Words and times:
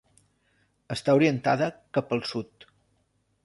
Està 0.95 1.15
orientada 1.19 1.69
cap 1.99 2.17
al 2.19 2.27
sud. 2.33 2.67